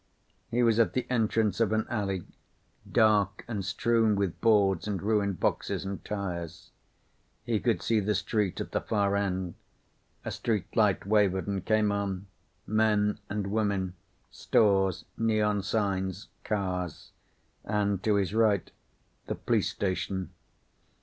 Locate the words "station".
19.69-20.31